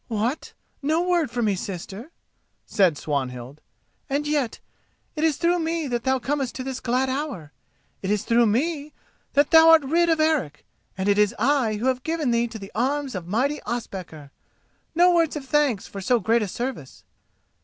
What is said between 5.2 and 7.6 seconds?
is through me that thou comest to this glad hour.